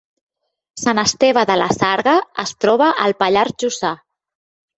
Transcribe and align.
Sant 0.83 1.01
Esteve 1.01 1.43
de 1.49 1.57
la 1.63 1.67
Sarga 1.75 2.15
es 2.45 2.55
troba 2.65 2.89
al 3.05 3.15
Pallars 3.21 3.55
Jussà 3.67 3.95